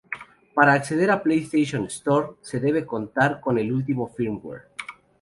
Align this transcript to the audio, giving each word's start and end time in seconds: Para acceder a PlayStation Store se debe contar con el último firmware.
Para 0.55 0.73
acceder 0.73 1.11
a 1.11 1.21
PlayStation 1.21 1.83
Store 1.85 2.29
se 2.41 2.59
debe 2.59 2.87
contar 2.87 3.39
con 3.39 3.59
el 3.59 3.71
último 3.71 4.07
firmware. 4.07 4.63